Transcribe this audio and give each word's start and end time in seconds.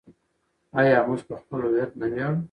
آیا 0.79 0.97
موږ 1.07 1.21
په 1.27 1.35
خپل 1.41 1.59
هویت 1.65 1.91
نه 1.99 2.07
ویاړو؟ 2.11 2.37